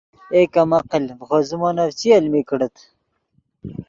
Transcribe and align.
اے 0.33 0.41
کم 0.53 0.69
عقل 0.77 1.01
ڤے 1.09 1.15
خوئے 1.27 1.45
زیمونف 1.49 1.89
چی 1.99 2.07
المی 2.17 2.41
کڑیت 2.49 2.75